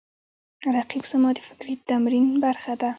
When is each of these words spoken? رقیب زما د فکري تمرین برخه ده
رقیب 0.77 1.03
زما 1.11 1.29
د 1.37 1.39
فکري 1.47 1.75
تمرین 1.89 2.25
برخه 2.43 2.73
ده 2.81 2.89